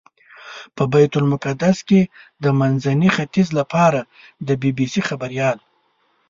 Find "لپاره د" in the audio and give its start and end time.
3.59-4.49